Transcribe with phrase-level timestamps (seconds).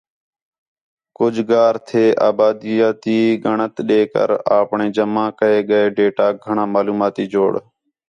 [1.17, 7.51] کُجھ گار تھئے آبادیاتی ڳَݨَت ݙے کر آپݨے جمع کَئے ڳئے ڈیٹاک گھݨاں معلوماتی جوڑ